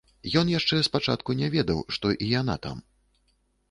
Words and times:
Ён 0.39 0.47
яшчэ 0.53 0.79
спачатку 0.87 1.37
не 1.43 1.53
ведаў, 1.59 1.85
што 1.99 2.05
і 2.23 2.35
яна 2.41 2.61
там. 2.69 2.77